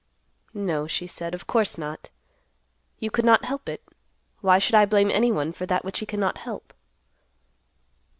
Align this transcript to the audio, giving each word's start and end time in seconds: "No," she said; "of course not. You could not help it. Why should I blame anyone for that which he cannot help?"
"No," 0.55 0.87
she 0.87 1.05
said; 1.05 1.35
"of 1.35 1.45
course 1.45 1.77
not. 1.77 2.09
You 2.97 3.11
could 3.11 3.23
not 3.23 3.45
help 3.45 3.69
it. 3.69 3.83
Why 4.39 4.57
should 4.57 4.73
I 4.73 4.85
blame 4.87 5.11
anyone 5.11 5.53
for 5.53 5.67
that 5.67 5.85
which 5.85 5.99
he 5.99 6.07
cannot 6.07 6.39
help?" 6.39 6.73